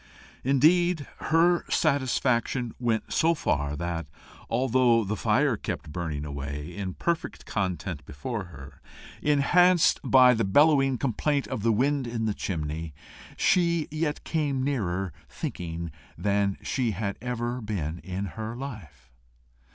Indeed, 0.43 1.05
her 1.29 1.61
dissatisfaction 1.69 2.73
went 2.79 3.13
so 3.13 3.35
far 3.35 3.75
that, 3.75 4.07
although 4.49 5.03
the 5.03 5.15
fire 5.15 5.55
kept 5.57 5.91
burning 5.91 6.25
away 6.25 6.75
in 6.75 6.95
perfect 6.95 7.45
content 7.45 8.03
before 8.07 8.45
her, 8.45 8.81
enhanced 9.21 9.99
by 10.03 10.33
the 10.33 10.43
bellowing 10.43 10.97
complaint 10.97 11.47
of 11.49 11.61
the 11.61 11.71
wind 11.71 12.07
in 12.07 12.25
the 12.25 12.33
chimney, 12.33 12.95
she 13.37 13.87
yet 13.91 14.23
came 14.23 14.63
nearer 14.63 15.13
thinking 15.29 15.91
than 16.17 16.57
she 16.63 16.93
had 16.93 17.15
ever 17.21 17.61
been 17.61 17.99
in 17.99 18.25
her 18.25 18.55
life. 18.55 19.11